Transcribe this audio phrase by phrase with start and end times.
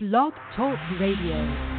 [0.00, 1.77] Blog Talk Radio.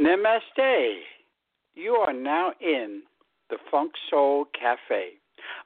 [0.00, 1.00] Namaste.
[1.74, 3.02] You are now in
[3.50, 5.14] the Funk Soul Cafe,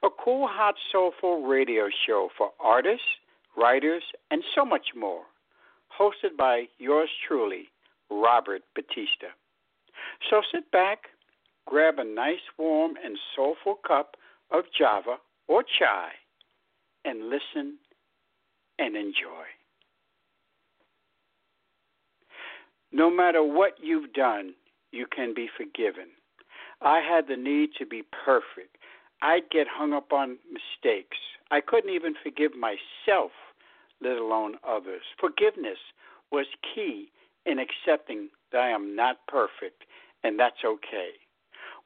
[0.03, 3.05] a cool, hot, soulful radio show for artists,
[3.59, 5.25] writers, and so much more.
[6.01, 7.65] Hosted by yours truly,
[8.11, 9.29] Robert Batista.
[10.31, 11.01] So sit back,
[11.67, 14.17] grab a nice, warm, and soulful cup
[14.51, 15.17] of Java
[15.47, 16.09] or chai,
[17.05, 17.77] and listen
[18.79, 19.45] and enjoy.
[22.93, 24.55] No matter what you've done,
[24.91, 26.09] you can be forgiven.
[26.83, 28.77] I had the need to be perfect.
[29.23, 31.17] I'd get hung up on mistakes.
[31.51, 33.31] I couldn't even forgive myself,
[34.03, 35.03] let alone others.
[35.19, 35.79] Forgiveness
[36.31, 37.11] was key
[37.47, 39.85] in accepting that I am not perfect,
[40.23, 41.13] and that's okay.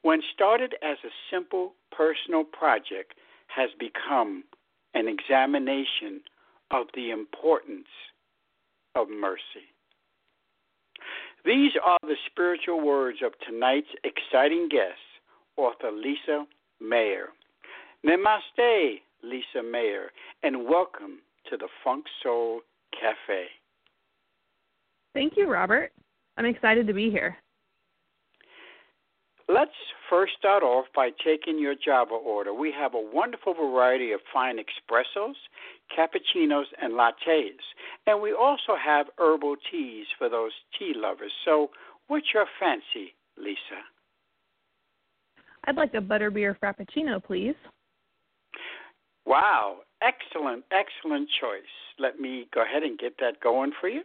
[0.02, 3.14] When started as a simple personal project,
[3.48, 4.44] has become
[4.94, 6.20] an examination
[6.70, 7.88] of the importance
[8.94, 9.70] of mercy.
[11.46, 14.98] These are the spiritual words of tonight's exciting guest,
[15.56, 16.44] author Lisa
[16.80, 17.26] Mayer.
[18.04, 20.10] Namaste, Lisa Mayer,
[20.42, 22.62] and welcome to the Funk Soul
[22.92, 23.44] Cafe.
[25.14, 25.92] Thank you, Robert.
[26.36, 27.36] I'm excited to be here.
[29.48, 29.70] Let's
[30.10, 32.52] first start off by taking your Java order.
[32.52, 35.34] We have a wonderful variety of fine espressos,
[35.96, 37.62] cappuccinos, and lattes.
[38.08, 41.30] And we also have herbal teas for those tea lovers.
[41.44, 41.70] So,
[42.08, 43.82] what's your fancy, Lisa?
[45.64, 47.54] I'd like a butterbeer frappuccino, please.
[49.26, 51.62] Wow, excellent, excellent choice.
[52.00, 54.02] Let me go ahead and get that going for you.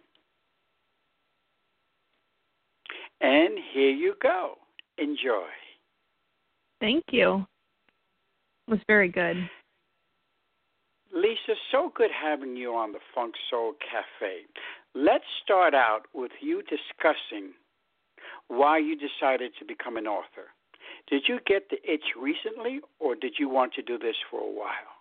[3.21, 4.57] And here you go.
[5.01, 5.47] Enjoy.
[6.79, 7.45] Thank you.
[8.67, 9.37] It was very good.
[11.13, 14.41] Lisa, so good having you on the Funk Soul Cafe.
[14.93, 17.51] Let's start out with you discussing
[18.47, 20.53] why you decided to become an author.
[21.09, 24.51] Did you get the itch recently, or did you want to do this for a
[24.51, 24.91] while?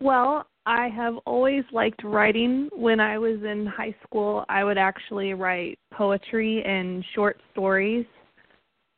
[0.00, 2.68] Well, I have always liked writing.
[2.76, 8.04] When I was in high school, I would actually write poetry and short stories.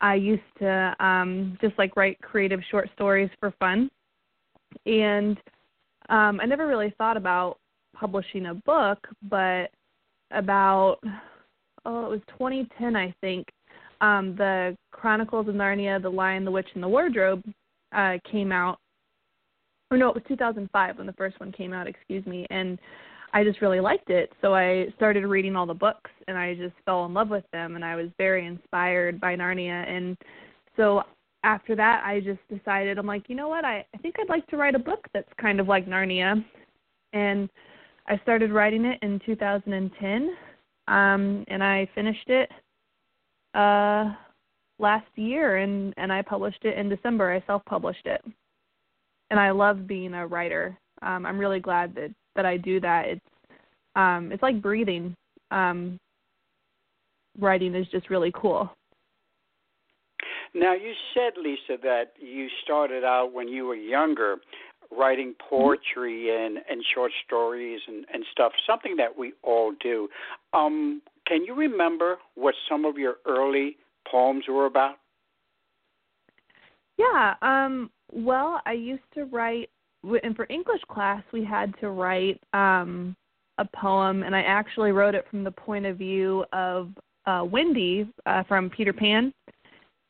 [0.01, 3.89] I used to um just like write creative short stories for fun.
[4.85, 5.39] And
[6.09, 7.59] um I never really thought about
[7.95, 9.71] publishing a book, but
[10.33, 10.97] about
[11.85, 13.47] oh, it was 2010 I think.
[14.01, 17.45] Um the Chronicles of Narnia, The Lion, the Witch and the Wardrobe
[17.95, 18.81] uh came out
[19.91, 22.79] or no, it was 2005 when the first one came out, excuse me, and
[23.33, 24.33] I just really liked it.
[24.41, 27.77] So I started reading all the books and I just fell in love with them
[27.77, 30.17] and I was very inspired by Narnia and
[30.77, 31.03] so
[31.43, 33.65] after that I just decided I'm like, you know what?
[33.65, 36.45] I I think I'd like to write a book that's kind of like Narnia.
[37.13, 37.49] And
[38.07, 40.37] I started writing it in 2010
[40.89, 42.51] um and I finished it
[43.55, 44.13] uh
[44.79, 47.33] last year and and I published it in December.
[47.33, 48.25] I self-published it
[49.31, 50.77] and I love being a writer.
[51.03, 53.07] Um, I'm really glad that that I do that.
[53.07, 53.21] It's
[53.97, 55.15] um, it's like breathing.
[55.51, 55.99] Um,
[57.39, 58.71] writing is just really cool.
[60.55, 64.37] Now you said, Lisa, that you started out when you were younger,
[64.91, 66.57] writing poetry mm-hmm.
[66.57, 68.53] and and short stories and and stuff.
[68.67, 70.09] Something that we all do.
[70.53, 73.77] Um, can you remember what some of your early
[74.11, 74.97] poems were about?
[76.99, 77.35] Yeah.
[77.41, 79.71] Um, well, I used to write,
[80.23, 83.17] and for English class, we had to write um,
[83.59, 86.91] a poem, and I actually wrote it from the point of view of
[87.27, 89.33] uh, Wendy uh, from Peter Pan.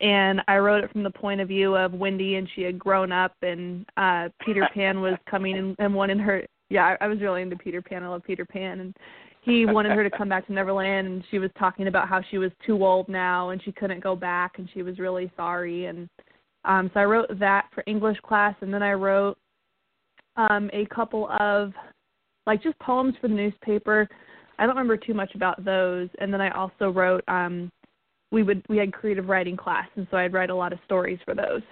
[0.01, 3.13] And I wrote it from the point of view of Wendy, and she had grown
[3.13, 7.21] up, and uh, Peter Pan was coming and, and wanted her yeah, I, I was
[7.21, 8.05] really into Peter Pan.
[8.05, 8.97] I love Peter Pan, and
[9.43, 12.39] he wanted her to come back to Neverland, and she was talking about how she
[12.39, 15.87] was too old now and she couldn't go back, and she was really sorry.
[15.87, 16.09] And
[16.65, 19.39] um, so I wrote that for English class, and then I wrote
[20.37, 21.73] um, a couple of
[22.47, 24.09] like just poems for the newspaper.
[24.59, 26.09] I don't remember too much about those.
[26.19, 27.71] And then I also wrote um,
[28.31, 31.19] we would we had creative writing class, and so I'd write a lot of stories
[31.25, 31.63] for those.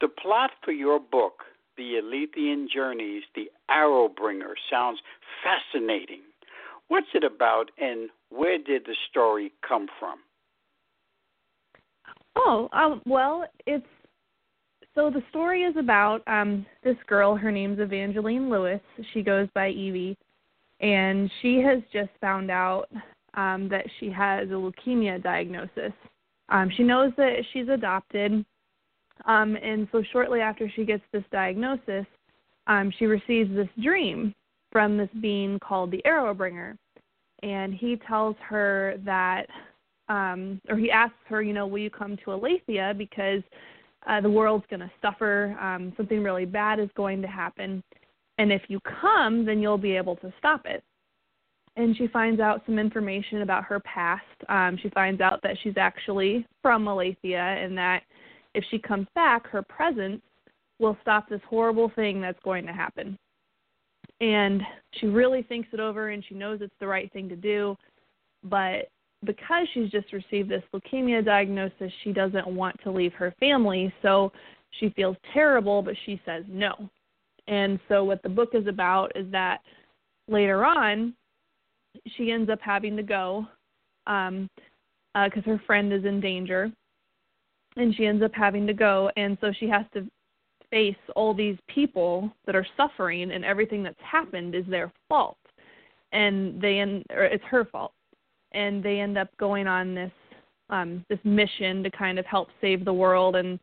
[0.00, 1.40] The plot for your book,
[1.76, 4.98] The Aletheian Journeys, The Arrowbringer, sounds
[5.44, 6.22] fascinating.
[6.88, 10.20] What's it about, and where did the story come from?
[12.36, 13.86] Oh, um, well, it's
[14.94, 17.36] so the story is about um, this girl.
[17.36, 18.80] Her name's Evangeline Lewis.
[19.12, 20.16] She goes by Evie,
[20.80, 22.86] and she has just found out
[23.34, 25.92] um, that she has a leukemia diagnosis.
[26.48, 28.44] Um, she knows that she's adopted,
[29.26, 32.06] um, and so shortly after she gets this diagnosis,
[32.66, 34.34] um, she receives this dream
[34.72, 36.76] from this being called the Arrowbringer,
[37.42, 39.46] and he tells her that,
[40.10, 43.42] um, or he asks her, you know, will you come to Aletheia because
[44.06, 47.82] uh, the world's going to suffer, um, something really bad is going to happen,
[48.36, 50.82] and if you come, then you'll be able to stop it
[51.76, 54.24] and she finds out some information about her past.
[54.48, 58.02] Um, she finds out that she's actually from Aletheia and that
[58.54, 60.20] if she comes back, her presence
[60.78, 63.16] will stop this horrible thing that's going to happen.
[64.20, 64.62] And
[64.92, 67.76] she really thinks it over and she knows it's the right thing to do.
[68.42, 68.88] But
[69.24, 73.92] because she's just received this leukemia diagnosis, she doesn't want to leave her family.
[74.02, 74.32] So
[74.78, 76.72] she feels terrible, but she says no.
[77.48, 79.58] And so, what the book is about is that
[80.28, 81.14] later on,
[82.16, 83.46] she ends up having to go
[84.06, 84.48] um
[85.14, 86.70] because uh, her friend is in danger
[87.76, 90.06] and she ends up having to go and so she has to
[90.70, 95.36] face all these people that are suffering and everything that's happened is their fault
[96.12, 96.78] and they
[97.10, 97.92] or it's her fault
[98.52, 100.12] and they end up going on this
[100.70, 103.58] um this mission to kind of help save the world and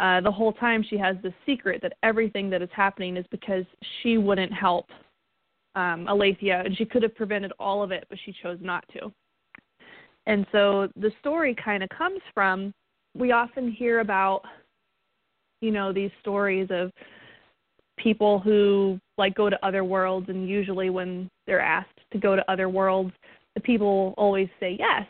[0.00, 3.64] uh the whole time she has this secret that everything that is happening is because
[4.02, 4.86] she wouldn't help
[5.74, 9.12] um, Aletheia, and she could have prevented all of it, but she chose not to.
[10.26, 12.72] And so the story kind of comes from
[13.16, 14.42] we often hear about,
[15.60, 16.90] you know, these stories of
[17.98, 22.50] people who like go to other worlds, and usually when they're asked to go to
[22.50, 23.12] other worlds,
[23.60, 25.06] people always say yes.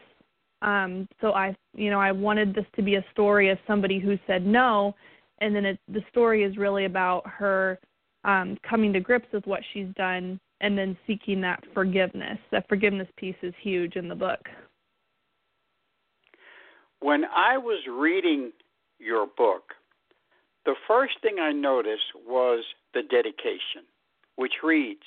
[0.63, 4.19] Um, so I, you know, I wanted this to be a story of somebody who
[4.27, 4.95] said no,
[5.41, 7.79] and then it, the story is really about her
[8.25, 12.39] um, coming to grips with what she's done and then seeking that forgiveness.
[12.53, 14.41] That forgiveness piece is huge in the book.
[17.01, 18.53] When I was reading
[19.01, 19.73] your book,
[20.65, 23.83] the first thing I noticed was the dedication,
[24.37, 25.03] which reads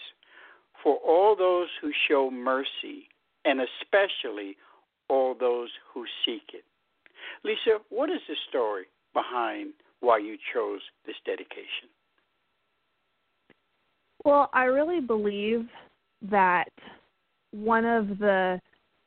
[0.83, 3.07] For all those who show mercy,
[3.45, 4.57] and especially
[5.09, 6.63] all those who seek it.
[7.43, 11.89] Lisa, what is the story behind why you chose this dedication?
[14.23, 15.67] Well, I really believe
[16.29, 16.69] that
[17.51, 18.59] one of the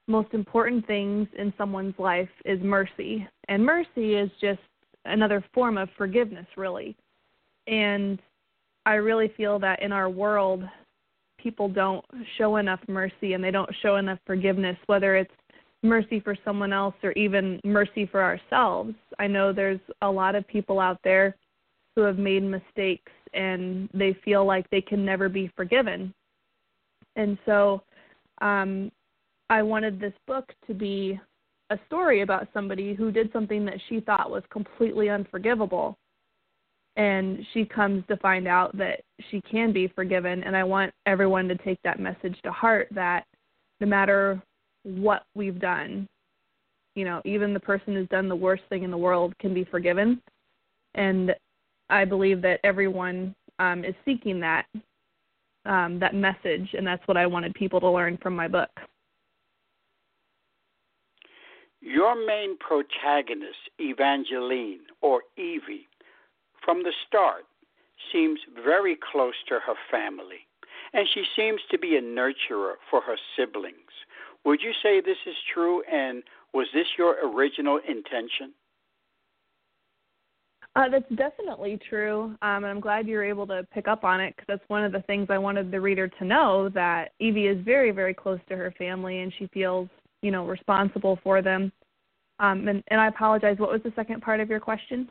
[0.06, 3.26] most important things in someone's life is mercy.
[3.48, 4.60] And mercy is just
[5.04, 6.96] another form of forgiveness, really.
[7.66, 8.20] And
[8.86, 10.62] I really feel that in our world,
[11.38, 12.04] people don't
[12.36, 15.32] show enough mercy and they don't show enough forgiveness, whether it's
[15.82, 18.94] mercy for someone else or even mercy for ourselves.
[19.18, 21.36] I know there's a lot of people out there
[21.94, 26.12] who have made mistakes and they feel like they can never be forgiven.
[27.16, 27.82] And so
[28.40, 28.90] um,
[29.50, 31.18] I wanted this book to be
[31.70, 35.98] a story about somebody who did something that she thought was completely unforgivable.
[36.98, 39.00] And she comes to find out that
[39.30, 40.42] she can be forgiven.
[40.42, 43.24] And I want everyone to take that message to heart that
[43.80, 44.42] no matter
[44.82, 46.08] what we've done,
[46.96, 49.64] you know, even the person who's done the worst thing in the world can be
[49.64, 50.20] forgiven.
[50.94, 51.34] And
[51.88, 54.66] I believe that everyone um, is seeking that
[55.64, 58.70] um, that message, and that's what I wanted people to learn from my book.
[61.80, 65.86] Your main protagonist, Evangeline or Evie,
[66.68, 67.46] from the start
[68.12, 70.46] seems very close to her family,
[70.92, 73.74] and she seems to be a nurturer for her siblings.
[74.44, 76.22] Would you say this is true, and
[76.52, 78.52] was this your original intention?
[80.76, 84.36] Uh, that's definitely true, um, and I'm glad you're able to pick up on it
[84.36, 87.64] because that's one of the things I wanted the reader to know that Evie is
[87.64, 89.88] very, very close to her family and she feels,
[90.20, 91.72] you know, responsible for them.
[92.40, 93.58] Um, and, and I apologize.
[93.58, 95.08] What was the second part of your question?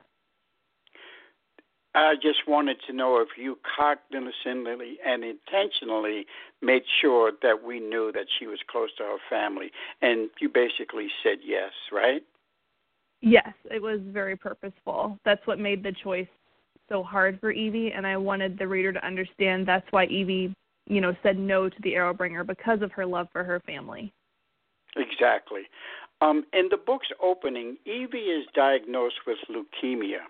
[1.97, 6.25] I just wanted to know if you cognizantly and intentionally
[6.61, 9.71] made sure that we knew that she was close to her family.
[10.03, 12.21] And you basically said yes, right?
[13.21, 15.17] Yes, it was very purposeful.
[15.25, 16.27] That's what made the choice
[16.87, 20.53] so hard for Evie, and I wanted the reader to understand that's why Evie,
[20.85, 24.13] you know, said no to the Arrowbringer because of her love for her family.
[24.97, 25.63] Exactly.
[26.19, 30.21] Um, in the book's opening, Evie is diagnosed with leukemia.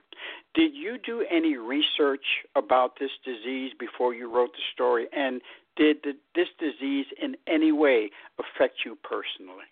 [0.54, 5.08] Did you do any research about this disease before you wrote the story?
[5.16, 5.42] And
[5.78, 8.10] did the, this disease in any way
[8.40, 9.66] affect you personally?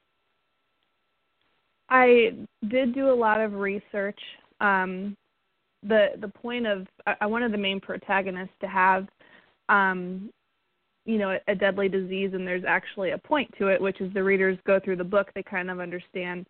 [1.90, 2.34] I
[2.68, 4.20] did do a lot of research.
[4.62, 5.18] Um,
[5.84, 6.88] the the point of
[7.20, 9.08] I wanted the main protagonist to have
[9.70, 10.32] um,
[11.06, 14.24] you know a deadly disease and there's actually a point to it which is the
[14.24, 16.46] readers go through the book they kind of understand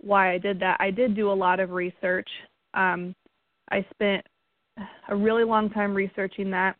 [0.00, 0.76] why i did that.
[0.80, 2.28] I did do a lot of research.
[2.74, 3.14] Um,
[3.70, 4.24] i spent
[5.08, 6.76] a really long time researching that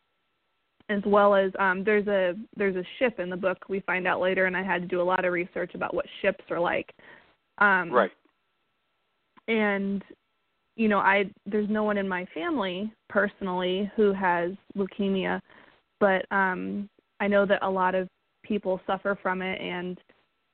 [0.89, 4.21] as well as um, there's a there's a ship in the book we find out
[4.21, 6.93] later and i had to do a lot of research about what ships are like.
[7.59, 8.11] Um, right.
[9.49, 10.03] and
[10.77, 15.41] you know i there's no one in my family personally who has leukemia
[15.99, 16.89] but um
[17.21, 18.09] I know that a lot of
[18.43, 19.99] people suffer from it and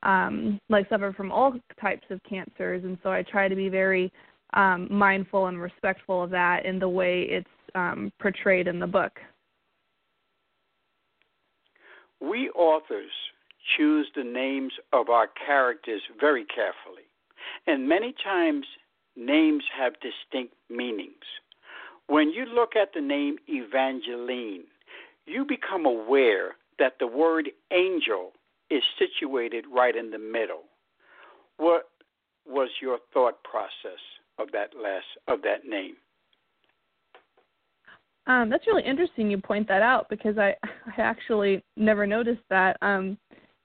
[0.03, 4.11] um, like suffer from all types of cancers, and so I try to be very
[4.53, 9.13] um, mindful and respectful of that in the way it's um, portrayed in the book.
[12.21, 13.11] We authors
[13.77, 17.03] choose the names of our characters very carefully,
[17.65, 18.65] and many times
[19.15, 21.13] names have distinct meanings.
[22.07, 24.63] When you look at the name Evangeline,
[25.27, 28.31] you become aware that the word angel
[28.69, 30.63] is situated right in the middle.
[31.57, 31.89] What
[32.45, 33.99] was your thought process
[34.39, 35.95] of that last of that name?
[38.27, 40.55] Um, that's really interesting you point that out because I,
[40.97, 42.77] I actually never noticed that.
[42.81, 43.17] Um,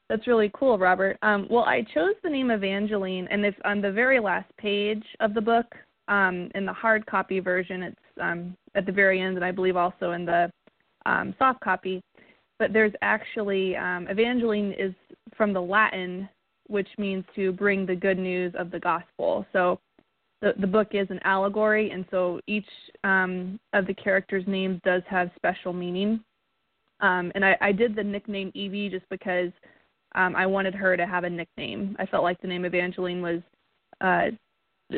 [0.08, 1.16] that's really cool, Robert.
[1.22, 5.34] Um, well, I chose the name Evangeline, and it's on the very last page of
[5.34, 5.66] the book.
[6.08, 9.76] Um, in the hard copy version, it's um, at the very end, and I believe
[9.76, 10.52] also in the
[11.06, 12.02] um, soft copy.
[12.58, 14.94] But there's actually um, Evangeline is
[15.36, 16.28] from the Latin,
[16.68, 19.44] which means to bring the good news of the gospel.
[19.52, 19.80] So
[20.40, 22.68] the the book is an allegory, and so each
[23.04, 26.22] um, of the characters' names does have special meaning.
[27.00, 29.50] Um, and I, I did the nickname Evie just because
[30.14, 31.96] um, I wanted her to have a nickname.
[31.98, 33.40] I felt like the name Evangeline was
[34.00, 34.26] uh,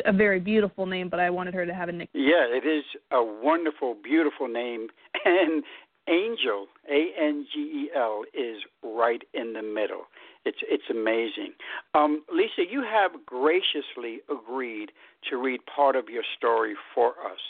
[0.05, 2.25] a very beautiful name, but I wanted her to have a nickname.
[2.27, 4.89] Yeah, it is a wonderful, beautiful name,
[5.25, 5.63] and
[6.09, 10.03] Angel, A N G E L, is right in the middle.
[10.45, 11.55] It's it's amazing.
[11.95, 14.93] Um, Lisa, you have graciously agreed
[15.31, 17.41] to read part of your story for us.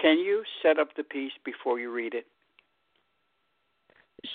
[0.00, 2.26] Can you set up the piece before you read it?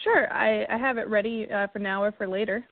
[0.03, 2.65] Sure, I, I have it ready uh, for now or for later.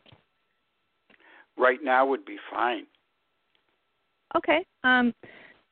[1.58, 2.86] Right now would be fine.
[4.36, 4.66] Okay.
[4.84, 5.14] Um,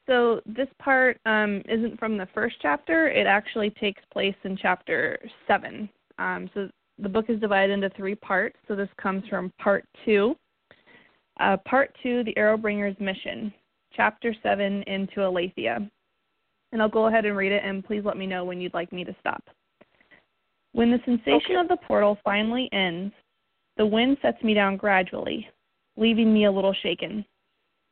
[0.07, 3.09] so this part um, isn't from the first chapter.
[3.09, 5.89] It actually takes place in chapter seven.
[6.19, 6.69] Um, so
[6.99, 8.57] the book is divided into three parts.
[8.67, 10.35] So this comes from part two.
[11.39, 13.53] Uh, part two, the Arrowbringer's mission,
[13.95, 15.89] chapter seven, into Aletheia.
[16.71, 18.91] And I'll go ahead and read it, and please let me know when you'd like
[18.91, 19.43] me to stop.
[20.73, 21.61] When the sensation okay.
[21.61, 23.13] of the portal finally ends,
[23.77, 25.47] the wind sets me down gradually,
[25.97, 27.25] leaving me a little shaken.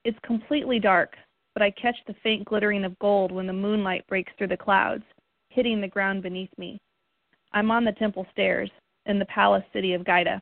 [0.04, 1.16] It's completely dark,
[1.54, 5.04] but I catch the faint glittering of gold when the moonlight breaks through the clouds,
[5.50, 6.80] hitting the ground beneath me.
[7.54, 8.70] I'm on the temple stairs,
[9.06, 10.42] in the palace city of Gaida.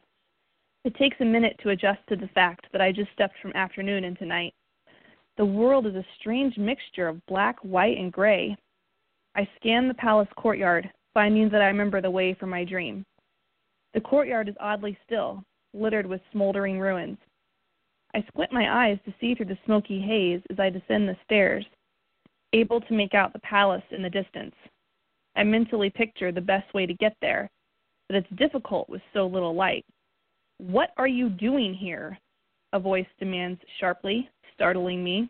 [0.85, 4.03] It takes a minute to adjust to the fact that I just stepped from afternoon
[4.03, 4.53] into night.
[5.37, 8.55] The world is a strange mixture of black, white, and gray.
[9.35, 13.05] I scan the palace courtyard, finding that I remember the way from my dream.
[13.93, 17.17] The courtyard is oddly still, littered with smoldering ruins.
[18.13, 21.65] I squint my eyes to see through the smoky haze as I descend the stairs,
[22.53, 24.55] able to make out the palace in the distance.
[25.35, 27.49] I mentally picture the best way to get there,
[28.07, 29.85] but it's difficult with so little light.
[30.57, 32.17] What are you doing here?
[32.73, 35.29] A voice demands sharply, startling me.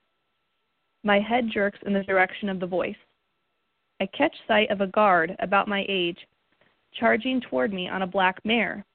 [1.03, 2.95] My head jerks in the direction of the voice.
[4.01, 6.17] I catch sight of a guard about my age
[6.93, 8.85] charging toward me on a black mare.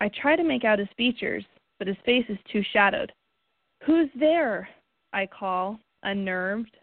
[0.00, 1.44] I try to make out his features,
[1.78, 3.12] but his face is too shadowed.
[3.84, 4.68] Who's there?
[5.12, 6.76] I call, unnerved.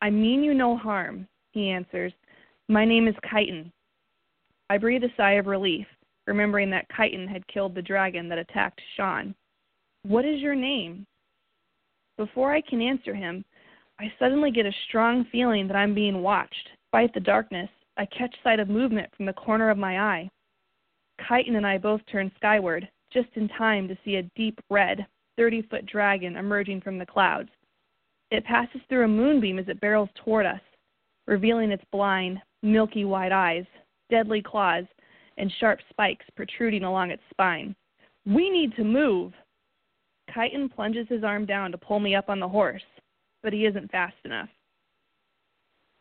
[0.00, 2.12] I mean you no harm, he answers.
[2.68, 3.70] My name is Kyton.
[4.68, 5.86] I breathe a sigh of relief,
[6.26, 9.34] remembering that Kyton had killed the dragon that attacked Sean.
[10.04, 11.06] What is your name?
[12.16, 13.44] Before I can answer him,
[13.98, 18.34] I suddenly get a strong feeling that I'm being watched, Despite the darkness, I catch
[18.42, 20.28] sight of movement from the corner of my eye.
[21.20, 25.06] Chiton and I both turn skyward, just in time to see a deep red,
[25.40, 27.48] 30 foot dragon emerging from the clouds.
[28.30, 30.60] It passes through a moonbeam as it barrels toward us,
[31.26, 33.64] revealing its blind, milky white eyes,
[34.10, 34.84] deadly claws,
[35.38, 37.74] and sharp spikes protruding along its spine.
[38.26, 39.32] We need to move!
[40.34, 42.82] Chiton plunges his arm down to pull me up on the horse,
[43.42, 44.50] but he isn't fast enough.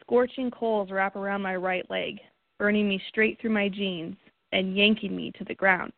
[0.02, 2.20] Scorching coals wrap around my right leg,
[2.58, 4.18] burning me straight through my jeans
[4.52, 5.94] and yanking me to the ground.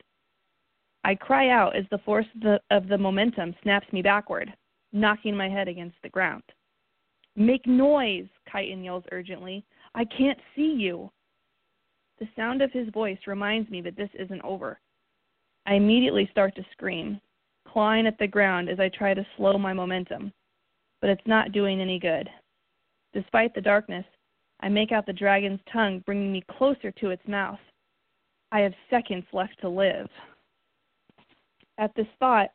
[1.04, 4.54] I cry out as the force of the, of the momentum snaps me backward,
[4.92, 6.44] knocking my head against the ground.
[7.36, 9.66] Make noise, Chiton yells urgently.
[9.96, 11.12] I can't see you.
[12.20, 14.80] The sound of his voice reminds me that this isn't over.
[15.66, 17.20] I immediately start to scream,
[17.68, 20.32] clawing at the ground as I try to slow my momentum,
[21.00, 22.30] but it's not doing any good.
[23.14, 24.06] Despite the darkness,
[24.60, 27.60] I make out the dragon's tongue bringing me closer to its mouth.
[28.52, 30.08] I have seconds left to live.
[31.82, 32.52] At this thought,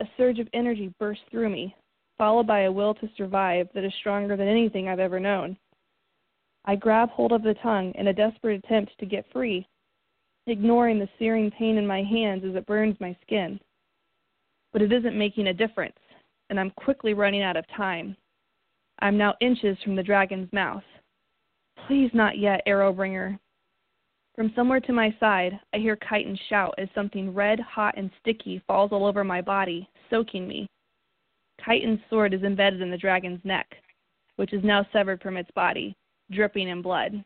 [0.00, 1.76] a surge of energy bursts through me,
[2.18, 5.56] followed by a will to survive that is stronger than anything I've ever known.
[6.64, 9.68] I grab hold of the tongue in a desperate attempt to get free,
[10.48, 13.60] ignoring the searing pain in my hands as it burns my skin.
[14.72, 15.98] But it isn't making a difference,
[16.50, 18.16] and I'm quickly running out of time.
[18.98, 20.82] I'm now inches from the dragon's mouth.
[21.86, 23.38] Please not yet, Arrowbringer.
[24.34, 28.62] From somewhere to my side, I hear Chiton shout as something red, hot, and sticky
[28.66, 30.68] falls all over my body, soaking me.
[31.64, 33.76] Chiton's sword is embedded in the dragon's neck,
[34.34, 35.94] which is now severed from its body,
[36.32, 37.24] dripping in blood.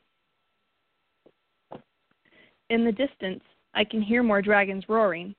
[2.69, 5.35] In the distance, I can hear more dragons roaring.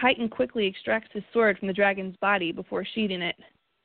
[0.00, 3.36] Chiton quickly extracts his sword from the dragon's body before sheathing it.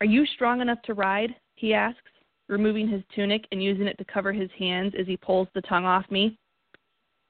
[0.01, 1.35] Are you strong enough to ride?
[1.53, 2.01] he asks,
[2.49, 5.85] removing his tunic and using it to cover his hands as he pulls the tongue
[5.85, 6.37] off me.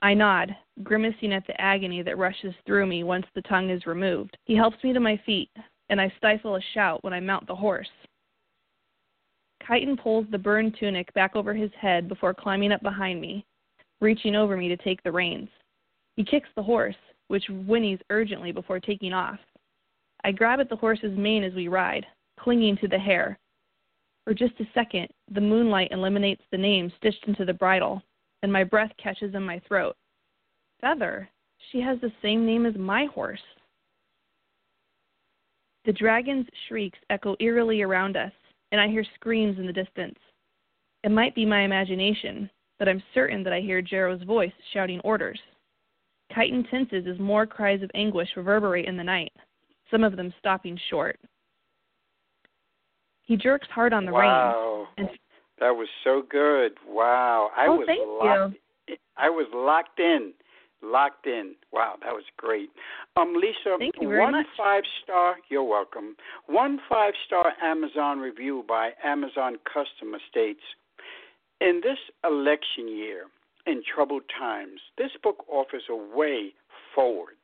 [0.06, 4.38] I nod, grimacing at the agony that rushes through me once the tongue is removed.
[4.46, 5.50] He helps me to my feet,
[5.90, 7.90] and I stifle a shout when I mount the horse.
[9.66, 13.48] Chiton pulls the burned tunic back over his head before climbing up behind me,
[14.00, 15.50] reaching over me to take the reins.
[16.18, 16.94] He kicks the horse,
[17.30, 19.40] which whinnies urgently before taking off.
[20.24, 22.06] I grab at the horse's mane as we ride,
[22.40, 23.40] clinging to the hair.
[24.24, 28.04] For just a second, the moonlight eliminates the name stitched into the bridle,
[28.44, 29.96] and my breath catches in my throat.
[30.82, 31.30] Feather,
[31.72, 33.42] she has the same name as my horse.
[35.86, 38.32] The dragon's shrieks echo eerily around us,
[38.72, 40.18] and I hear screams in the distance.
[41.04, 45.40] It might be my imagination, but I'm certain that I hear Jarrow's voice shouting orders.
[46.34, 49.32] Chiton tenses as more cries of anguish reverberate in the night,
[49.92, 51.20] some of them stopping short.
[53.22, 54.88] He jerks hard on the wow.
[54.98, 55.10] reins.
[55.10, 55.20] And
[55.60, 56.74] that was so good.
[56.88, 57.50] Wow.
[57.56, 58.56] I oh, was thank locked
[58.88, 58.96] you.
[59.18, 60.34] I was locked in.
[60.84, 61.56] Locked in.
[61.72, 62.70] Wow, that was great.
[63.16, 64.46] Um, Lisa, thank you very one much.
[64.58, 66.16] five star you're welcome.
[66.48, 70.62] One five star Amazon review by Amazon customer states
[71.62, 73.24] In this election year,
[73.66, 76.54] in troubled times, this book offers a way
[76.94, 77.36] forward.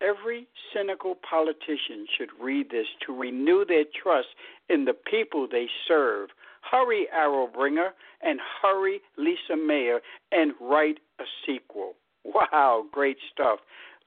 [0.00, 4.28] Every cynical politician should read this to renew their trust
[4.68, 6.30] in the people they serve
[6.70, 7.90] Hurry, Arrowbringer,
[8.22, 10.00] and hurry, Lisa Mayer,
[10.32, 11.94] and write a sequel.
[12.26, 13.58] Wow, great stuff,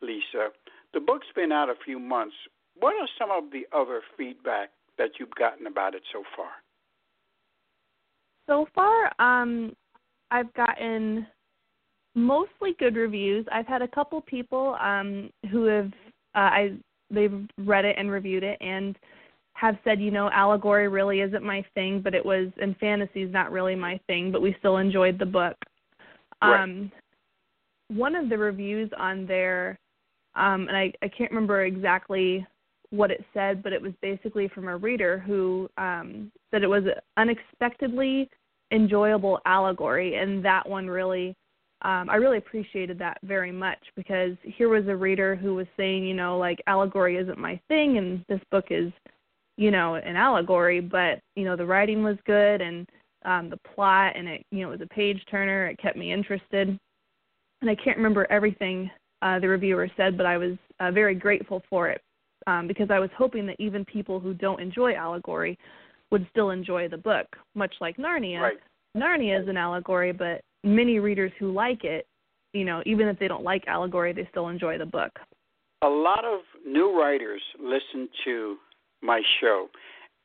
[0.01, 0.49] Lisa.
[0.95, 2.33] The book's been out a few months.
[2.79, 6.49] What are some of the other feedback that you've gotten about it so far?
[8.47, 9.75] So far, um,
[10.31, 11.27] I've gotten
[12.15, 13.45] mostly good reviews.
[13.51, 15.91] I've had a couple people um, who have
[16.35, 16.77] uh, I
[17.11, 18.97] they've read it and reviewed it and
[19.57, 23.33] have said, you know, allegory really isn't my thing, but it was, and fantasy is
[23.33, 25.55] not really my thing, but we still enjoyed the book.
[26.43, 26.61] Right.
[26.61, 26.91] Um,
[27.87, 29.79] one of the reviews on there,
[30.35, 32.45] um, and I, I can't remember exactly
[32.91, 36.83] what it said, but it was basically from a reader who um, said it was
[36.83, 38.29] an unexpectedly
[38.71, 41.35] enjoyable allegory, and that one really,
[41.81, 46.05] um, I really appreciated that very much because here was a reader who was saying,
[46.05, 48.91] you know, like allegory isn't my thing, and this book is
[49.57, 52.87] you know, an allegory, but you know, the writing was good and
[53.25, 55.67] um, the plot and it, you know, it was a page turner.
[55.67, 56.77] It kept me interested,
[57.61, 58.89] and I can't remember everything
[59.21, 62.01] uh, the reviewer said, but I was uh, very grateful for it
[62.45, 65.57] um, because I was hoping that even people who don't enjoy allegory
[66.11, 68.41] would still enjoy the book, much like Narnia.
[68.41, 68.57] Right.
[68.95, 72.07] Narnia is an allegory, but many readers who like it,
[72.53, 75.11] you know, even if they don't like allegory, they still enjoy the book.
[75.83, 78.57] A lot of new writers listen to
[79.01, 79.67] my show.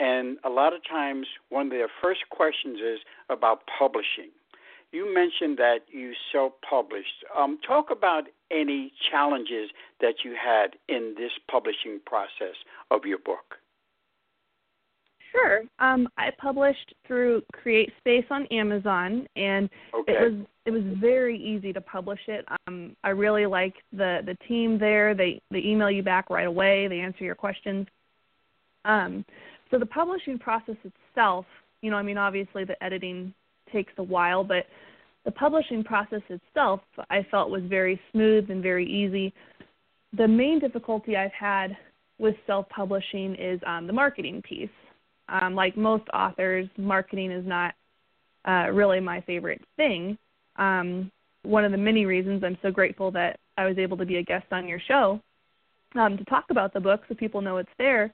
[0.00, 4.30] And a lot of times, one of their first questions is about publishing.
[4.92, 7.24] you mentioned that you self-published.
[7.36, 12.56] Um, talk about any challenges that you had in this publishing process
[12.90, 13.56] of your book.
[15.32, 15.62] Sure.
[15.78, 20.12] Um, I published through CreateSpace on Amazon, and okay.
[20.12, 22.44] it was it was very easy to publish it.
[22.66, 25.14] Um, I really like the the team there.
[25.14, 26.86] They they email you back right away.
[26.86, 27.86] They answer your questions.
[28.84, 29.24] Um,
[29.70, 31.46] so the publishing process itself,
[31.80, 33.32] you know, I mean, obviously the editing
[33.72, 34.66] takes a while, but
[35.24, 39.32] the publishing process itself, I felt was very smooth and very easy.
[40.16, 41.76] The main difficulty I've had
[42.18, 44.68] with self-publishing is um, the marketing piece.
[45.28, 47.74] Um, like most authors, marketing is not
[48.46, 50.18] uh, really my favorite thing.
[50.56, 51.10] Um,
[51.44, 54.22] one of the many reasons I'm so grateful that I was able to be a
[54.22, 55.20] guest on your show
[55.94, 58.12] um, to talk about the book so people know it's there.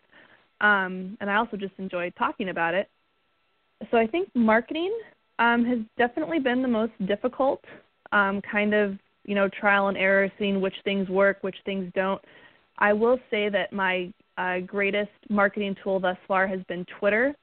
[0.60, 2.88] Um, and I also just enjoy talking about it.
[3.90, 4.92] So I think marketing
[5.38, 7.62] um, has definitely been the most difficult,
[8.12, 12.20] um, kind of you know trial and error, seeing which things work, which things don't.
[12.78, 17.34] I will say that my uh, greatest marketing tool thus far has been Twitter.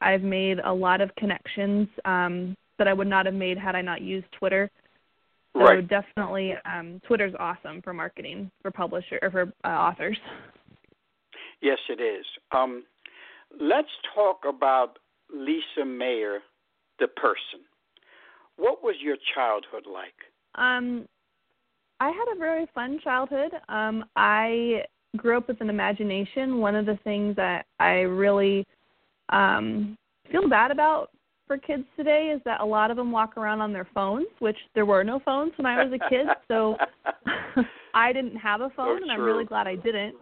[0.00, 3.82] I've made a lot of connections um, that I would not have made had I
[3.82, 4.70] not used Twitter.
[5.54, 5.88] So right.
[5.88, 10.18] definitely, um, Twitter's awesome for marketing for publisher or for uh, authors.
[11.64, 12.26] Yes, it is.
[12.54, 12.84] Um,
[13.58, 14.98] let's talk about
[15.34, 16.40] Lisa Mayer,
[17.00, 17.64] the person.
[18.56, 20.12] What was your childhood like?
[20.56, 21.08] Um,
[22.00, 23.52] I had a very fun childhood.
[23.70, 24.82] Um, I
[25.16, 26.58] grew up with an imagination.
[26.58, 28.66] One of the things that I really
[29.30, 29.96] um,
[30.30, 31.08] feel bad about
[31.46, 34.58] for kids today is that a lot of them walk around on their phones, which
[34.74, 36.76] there were no phones when I was a kid, so
[37.94, 40.16] I didn't have a phone, so and I'm really glad I didn't.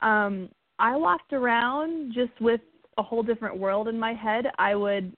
[0.00, 2.60] Um, I walked around just with
[2.98, 4.46] a whole different world in my head.
[4.58, 5.12] I would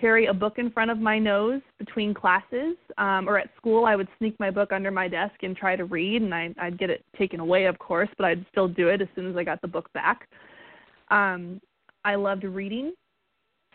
[0.00, 3.94] carry a book in front of my nose between classes um or at school I
[3.94, 6.90] would sneak my book under my desk and try to read and I I'd get
[6.90, 9.60] it taken away of course but I'd still do it as soon as I got
[9.60, 10.28] the book back.
[11.10, 11.60] Um
[12.04, 12.94] I loved reading.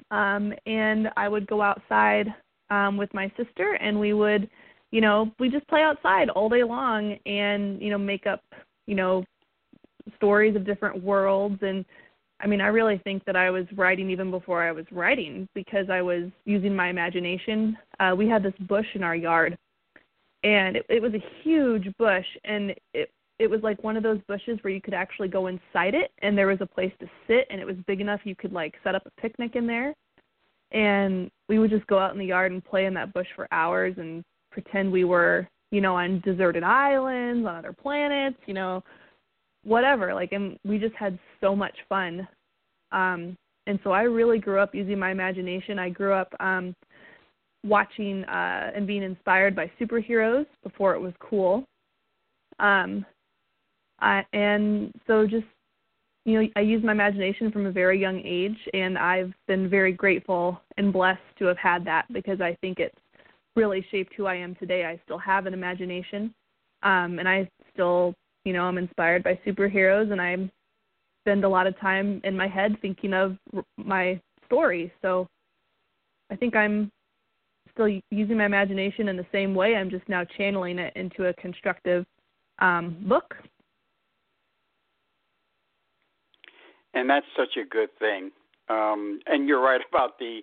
[0.09, 2.33] Um and I would go outside
[2.71, 4.49] um with my sister and we would
[4.91, 8.41] you know we just play outside all day long and you know make up
[8.87, 9.23] you know
[10.15, 11.85] stories of different worlds and
[12.39, 15.89] I mean, I really think that I was writing even before I was writing because
[15.89, 17.77] I was using my imagination.
[17.99, 19.57] Uh, we had this bush in our yard,
[20.43, 24.19] and it, it was a huge bush, and it it was like one of those
[24.27, 27.47] bushes where you could actually go inside it, and there was a place to sit,
[27.49, 29.93] and it was big enough you could like set up a picnic in there.
[30.71, 33.47] And we would just go out in the yard and play in that bush for
[33.51, 38.83] hours and pretend we were, you know, on deserted islands, on other planets, you know,
[39.65, 42.27] whatever like and we just had so much fun.
[42.91, 43.35] Um
[43.67, 45.79] and so i really grew up using my imagination.
[45.79, 46.75] I grew up um
[47.63, 51.65] watching uh and being inspired by superheroes before it was cool.
[52.59, 53.05] Um
[53.99, 55.45] I, and so just
[56.25, 59.93] you know i used my imagination from a very young age and i've been very
[59.93, 62.97] grateful and blessed to have had that because i think it's
[63.55, 64.83] really shaped who i am today.
[64.83, 66.33] I still have an imagination
[66.83, 68.13] um and i still
[68.45, 70.35] you know i'm inspired by superheroes and i
[71.23, 73.35] spend a lot of time in my head thinking of
[73.77, 74.93] my story.
[75.01, 75.27] So
[76.31, 76.91] i think i'm
[77.71, 79.75] still using my imagination in the same way.
[79.75, 82.05] I'm just now channeling it into a constructive
[82.59, 83.35] um book.
[86.93, 88.31] And that's such a good thing.
[88.69, 90.41] Um and you're right about the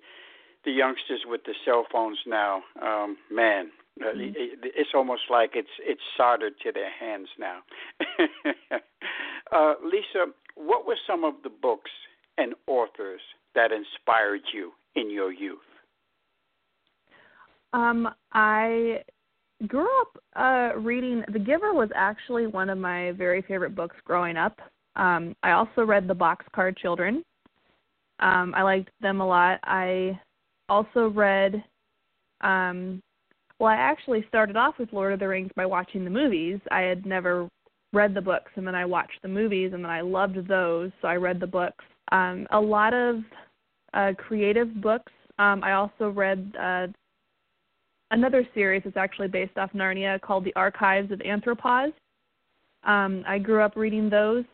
[0.64, 2.62] the youngsters with the cell phones now.
[2.82, 4.32] Um man uh, mm-hmm.
[4.64, 7.58] It's almost like it's it's soldered to their hands now.
[9.52, 11.90] uh, Lisa, what were some of the books
[12.38, 13.20] and authors
[13.54, 15.58] that inspired you in your youth?
[17.74, 19.02] Um, I
[19.66, 24.36] grew up uh, reading The Giver was actually one of my very favorite books growing
[24.36, 24.58] up.
[24.96, 27.24] Um, I also read The Boxcar Children.
[28.20, 29.60] Um, I liked them a lot.
[29.64, 30.18] I
[30.68, 31.62] also read
[32.42, 33.02] um,
[33.62, 36.58] well, I actually started off with Lord of the Rings by watching the movies.
[36.72, 37.48] I had never
[37.92, 41.06] read the books, and then I watched the movies, and then I loved those, so
[41.06, 41.84] I read the books.
[42.10, 43.20] Um, a lot of
[43.94, 45.12] uh, creative books.
[45.38, 46.88] Um, I also read uh,
[48.10, 51.92] another series that's actually based off Narnia called The Archives of Anthropos.
[52.82, 54.44] Um, I grew up reading those,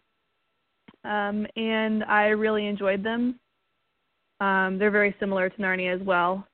[1.04, 3.40] um, and I really enjoyed them.
[4.42, 6.46] Um, they're very similar to Narnia as well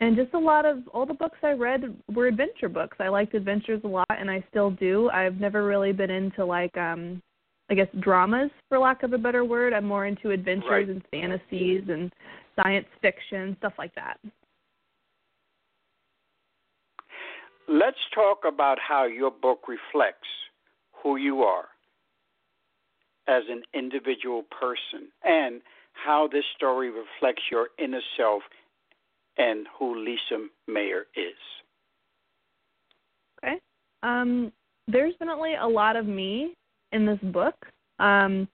[0.00, 2.96] and just a lot of all the books I read were adventure books.
[3.00, 5.08] I liked adventures a lot and I still do.
[5.10, 7.22] I've never really been into like um
[7.68, 9.72] I guess dramas for lack of a better word.
[9.72, 10.88] I'm more into adventures right.
[10.88, 12.12] and fantasies and
[12.54, 14.18] science fiction, stuff like that.
[17.68, 20.28] let's talk about how your book reflects
[21.02, 21.66] who you are
[23.28, 25.60] as an individual person and
[25.92, 28.42] how this story reflects your inner self
[29.38, 31.34] and who Lisa Mayer is.
[33.42, 33.60] Okay.
[34.02, 34.52] Um,
[34.88, 36.54] there's definitely a lot of me
[36.92, 37.54] in this book.
[37.98, 38.48] Um,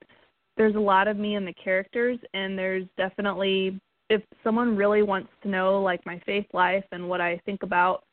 [0.57, 5.29] there's a lot of me in the characters, and there's definitely, if someone really wants
[5.41, 8.03] to know, like, my faith life and what I think about,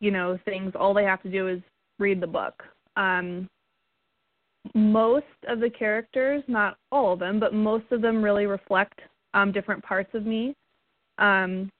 [0.00, 1.60] you know, things, all they have to do is
[1.98, 2.62] read the book.
[2.96, 3.48] Um,
[4.74, 9.00] most of the characters, not all of them, but most of them really reflect
[9.34, 10.54] um, different parts of me.
[11.18, 11.70] Um,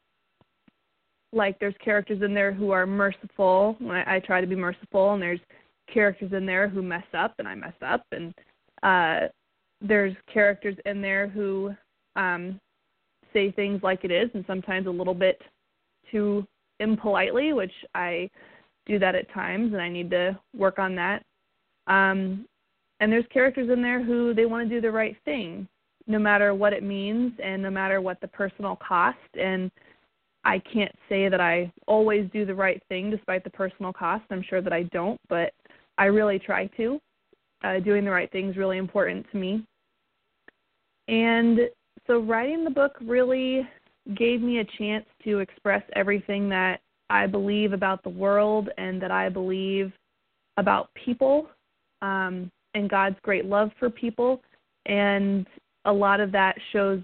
[1.32, 3.76] like there's characters in there who are merciful.
[3.88, 5.40] I, I try to be merciful, and there's
[5.92, 8.34] characters in there who mess up, and I mess up, and
[8.82, 9.28] uh,
[9.80, 11.74] there's characters in there who
[12.16, 12.60] um,
[13.32, 15.40] say things like it is, and sometimes a little bit
[16.10, 16.46] too
[16.80, 18.30] impolitely, which I
[18.86, 21.22] do that at times, and I need to work on that.
[21.86, 22.46] Um,
[23.00, 25.68] and there's characters in there who they want to do the right thing
[26.06, 29.70] no matter what it means and no matter what the personal cost and
[30.44, 34.24] I can't say that I always do the right thing despite the personal cost.
[34.30, 35.52] I'm sure that I don't, but
[35.98, 37.00] I really try to.
[37.64, 39.64] Uh, doing the right thing is really important to me.
[41.06, 41.60] And
[42.06, 43.68] so writing the book really
[44.16, 49.12] gave me a chance to express everything that I believe about the world and that
[49.12, 49.92] I believe
[50.56, 51.48] about people.
[52.00, 54.42] Um, and God's great love for people.
[54.86, 55.46] And
[55.84, 57.00] a lot of that shows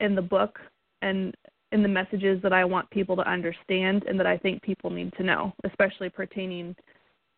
[0.00, 0.58] in the book
[1.02, 1.34] and
[1.72, 5.12] in the messages that I want people to understand and that I think people need
[5.16, 6.74] to know, especially pertaining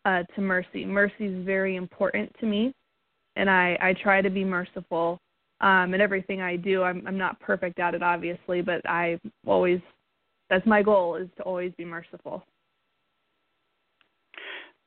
[0.05, 0.85] uh, to mercy.
[0.85, 2.73] Mercy is very important to me,
[3.35, 5.19] and I, I try to be merciful
[5.61, 6.83] um, in everything I do.
[6.83, 9.79] I'm, I'm not perfect at it, obviously, but I always
[10.49, 12.43] that's my goal is to always be merciful.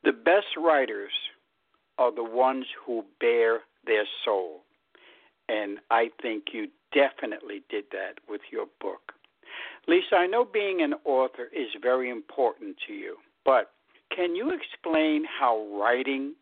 [0.04, 1.10] The best writers
[1.98, 4.60] are the ones who bear their soul.
[5.48, 9.12] And I think you definitely did that with your book.
[9.88, 13.70] Lisa, I know being an author is very important to you, but
[14.14, 16.34] can you explain how writing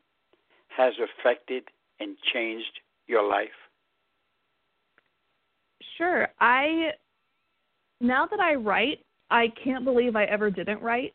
[0.68, 1.64] has affected
[2.00, 3.48] and changed your life?
[5.98, 6.28] Sure.
[6.40, 6.90] I
[8.00, 11.14] now that I write, I can't believe I ever didn't write.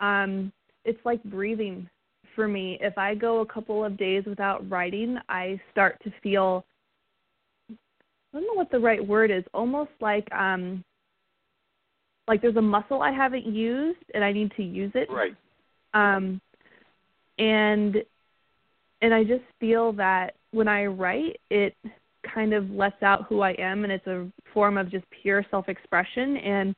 [0.00, 0.52] Um,
[0.84, 1.88] it's like breathing
[2.34, 2.78] for me.
[2.80, 6.64] If I go a couple of days without writing, I start to feel
[7.70, 7.74] I
[8.32, 10.84] don't know what the right word is, almost like um
[12.28, 15.08] like there's a muscle I haven't used and I need to use it.
[15.10, 15.34] Right.
[15.94, 16.40] Um
[17.38, 17.96] and
[19.00, 21.74] and I just feel that when I write it
[22.34, 25.68] kind of lets out who I am and it's a form of just pure self
[25.68, 26.74] expression and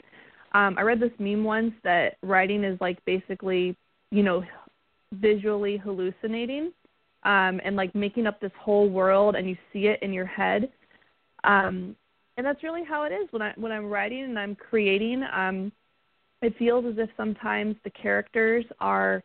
[0.52, 3.76] um I read this meme once that writing is like basically,
[4.10, 4.44] you know,
[5.12, 6.72] visually hallucinating
[7.24, 10.70] um, and like making up this whole world and you see it in your head.
[11.44, 11.96] Um,
[12.40, 15.22] and that's really how it is when I when I'm writing and I'm creating.
[15.31, 15.70] Um,
[16.40, 19.22] it feels as if sometimes the characters are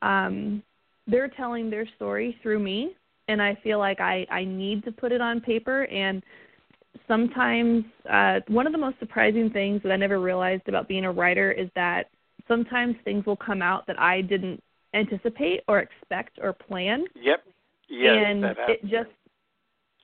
[0.00, 0.62] um,
[1.06, 2.96] they're telling their story through me,
[3.28, 5.84] and I feel like I I need to put it on paper.
[5.88, 6.22] And
[7.06, 11.12] sometimes uh, one of the most surprising things that I never realized about being a
[11.12, 12.04] writer is that
[12.48, 14.62] sometimes things will come out that I didn't
[14.94, 17.04] anticipate or expect or plan.
[17.14, 17.44] Yep.
[17.90, 19.10] Yes, and it just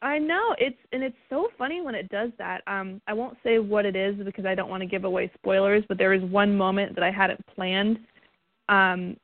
[0.04, 2.62] I know it's and it's so funny when it does that.
[2.66, 5.82] Um, I won't say what it is because I don't want to give away spoilers,
[5.88, 7.98] but there was one moment that I hadn't planned
[8.68, 9.16] um,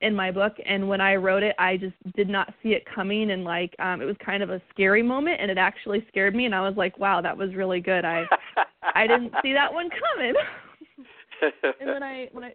[0.00, 3.32] in my book, and when I wrote it, I just did not see it coming,
[3.32, 6.46] and like um, it was kind of a scary moment, and it actually scared me,
[6.46, 8.04] and I was like, wow, that was really good.
[8.04, 8.24] I
[8.94, 10.34] I didn't see that one coming.
[11.80, 12.54] and then I when I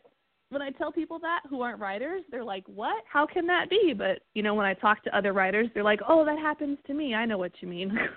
[0.49, 3.03] when I tell people that who aren't writers, they're like, "What?
[3.11, 6.01] How can that be?" But you know, when I talk to other writers, they're like,
[6.07, 7.13] "Oh, that happens to me.
[7.13, 7.97] I know what you mean."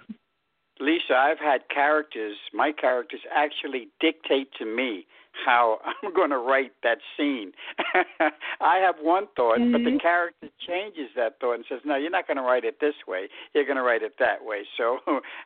[0.80, 5.06] Lisa, I've had characters, my characters actually dictate to me
[5.44, 7.52] how I'm going to write that scene.
[8.60, 9.72] I have one thought, mm-hmm.
[9.72, 12.80] but the character changes that thought and says, "No, you're not going to write it
[12.80, 13.28] this way.
[13.54, 14.98] You're going to write it that way." So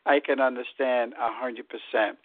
[0.07, 2.19] I can understand a hundred percent.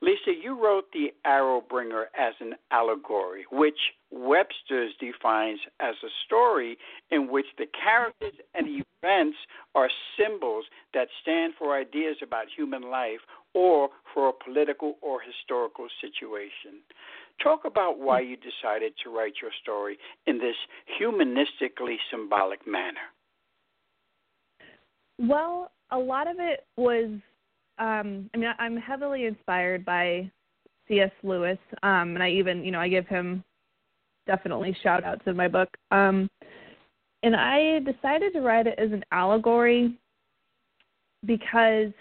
[0.00, 3.78] Lisa, you wrote the Arrow Bringer as an allegory, which
[4.10, 6.78] Webster's defines as a story
[7.10, 9.36] in which the characters and events
[9.74, 13.20] are symbols that stand for ideas about human life
[13.54, 16.80] or for a political or historical situation.
[17.42, 20.56] Talk about why you decided to write your story in this
[21.00, 22.98] humanistically symbolic manner.
[25.18, 27.10] Well, a lot of it was,
[27.78, 30.30] um, I mean, I'm heavily inspired by
[30.88, 31.10] C.S.
[31.22, 33.44] Lewis, um, and I even, you know, I give him
[34.26, 35.68] definitely shout outs in my book.
[35.90, 36.28] Um,
[37.22, 39.98] and I decided to write it as an allegory
[41.26, 41.92] because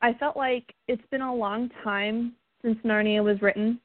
[0.00, 3.80] I felt like it's been a long time since Narnia was written,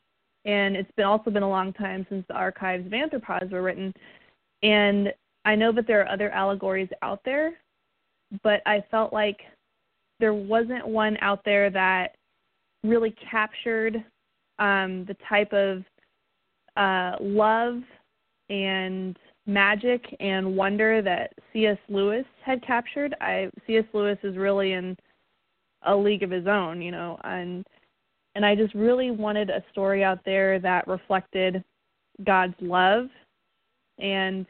[0.45, 3.93] and it's been also been a long time since the archives of Anthropos were written.
[4.63, 5.13] And
[5.45, 7.53] I know that there are other allegories out there,
[8.43, 9.39] but I felt like
[10.21, 12.15] there wasn't one out there that
[12.83, 13.97] really captured
[14.59, 15.83] um, the type of
[16.77, 17.81] uh, love
[18.49, 21.77] and magic and wonder that C.S.
[21.89, 23.15] Lewis had captured.
[23.19, 23.83] I C.S.
[23.93, 24.95] Lewis is really in
[25.83, 27.65] a league of his own, you know, and
[28.35, 31.63] and I just really wanted a story out there that reflected
[32.23, 33.07] God's love
[33.99, 34.45] and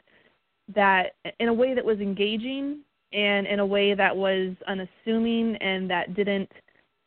[0.72, 2.80] that in a way that was engaging
[3.12, 6.50] and in a way that was unassuming and that didn't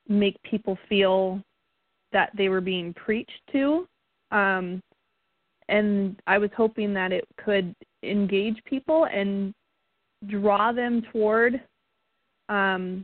[0.08, 1.42] make people feel
[2.12, 3.88] that they were being preached to.
[4.32, 4.82] Um,
[5.68, 9.54] and I was hoping that it could engage people and
[10.28, 11.62] draw them toward
[12.50, 13.04] um,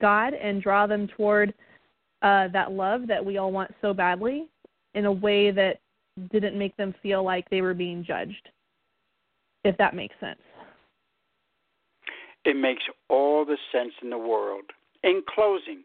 [0.00, 1.54] God and draw them toward
[2.22, 4.48] uh, that love that we all want so badly
[4.94, 5.78] in a way that
[6.30, 8.48] didn't make them feel like they were being judged,
[9.64, 10.40] if that makes sense.
[12.46, 14.64] It makes all the sense in the world.
[15.02, 15.82] In closing,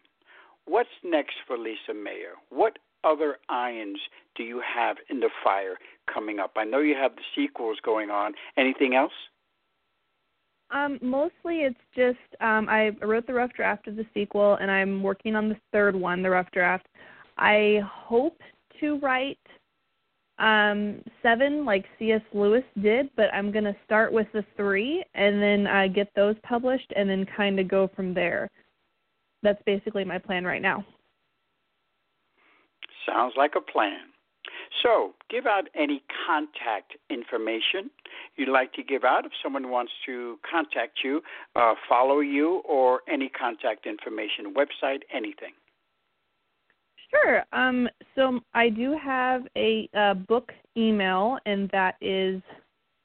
[0.65, 2.35] what's next for Lisa Mayer?
[2.49, 3.97] What other irons
[4.35, 5.75] do you have in the fire
[6.13, 6.51] coming up?
[6.55, 8.33] I know you have the sequels going on.
[8.57, 9.11] Anything else?
[10.69, 15.01] Um, mostly it's just um, I wrote the rough draft of the sequel, and I'm
[15.01, 16.85] working on the third one, the rough draft.
[17.39, 18.39] I hope
[18.79, 19.39] to write
[20.41, 22.21] um, seven like C.S.
[22.33, 26.35] Lewis did, but I'm going to start with the three and then uh, get those
[26.43, 28.49] published and then kind of go from there.
[29.43, 30.83] That's basically my plan right now.
[33.07, 33.99] Sounds like a plan.
[34.83, 37.89] So, give out any contact information
[38.35, 41.21] you'd like to give out if someone wants to contact you,
[41.55, 45.53] uh, follow you, or any contact information, website, anything.
[47.11, 47.43] Sure.
[47.51, 52.41] Um, so I do have a, a book email, and that is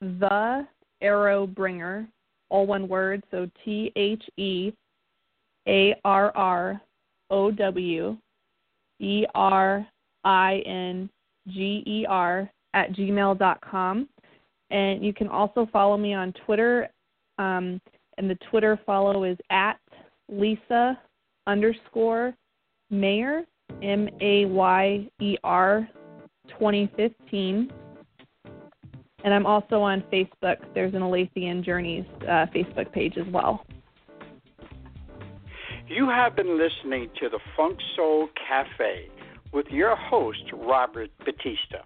[0.01, 0.65] the
[1.01, 2.07] Arrow Bringer,
[2.49, 3.23] all one word.
[3.31, 4.71] So T H E
[5.67, 6.81] A R R
[7.29, 8.17] O W
[8.99, 9.85] E R
[10.23, 11.09] I N
[11.49, 14.07] G E R at gmail dot com.
[14.69, 16.89] And you can also follow me on Twitter.
[17.39, 17.79] Um,
[18.17, 19.79] and the Twitter follow is at
[20.29, 20.99] Lisa
[21.45, 22.33] underscore
[22.89, 23.43] Mayer,
[23.81, 25.87] M A Y E R
[26.49, 27.71] 2015.
[29.23, 30.57] And I'm also on Facebook.
[30.73, 33.65] There's an Aletheian Journeys uh, Facebook page as well.
[35.87, 39.07] You have been listening to the Funk Soul Cafe
[39.53, 41.83] with your host, Robert Batista.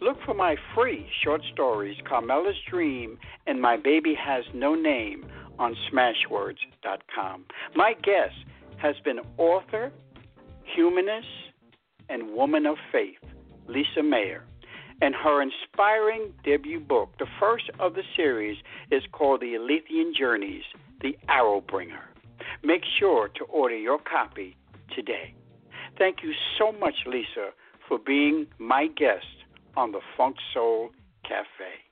[0.00, 5.26] Look for my free short stories, Carmela's Dream and My Baby Has No Name,
[5.58, 7.44] on Smashwords.com.
[7.76, 8.34] My guest
[8.78, 9.92] has been author,
[10.74, 11.26] humanist,
[12.08, 13.18] and woman of faith,
[13.68, 14.44] Lisa Mayer.
[15.02, 18.58] And her inspiring debut book, the first of the series,
[18.90, 20.64] is called The Aletheian Journeys
[21.00, 22.04] The Arrow Bringer.
[22.62, 24.56] Make sure to order your copy
[24.94, 25.34] today.
[25.98, 27.50] Thank you so much, Lisa,
[27.88, 29.26] for being my guest
[29.76, 30.90] on the Funk Soul
[31.22, 31.89] Cafe.